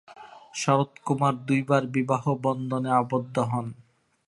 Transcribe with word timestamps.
শরৎকুমার 0.53 1.33
দুইবার 1.47 1.83
বিবাহবন্ধনে 1.95 2.89
আবদ্ধ 3.01 3.35
হন। 3.51 3.67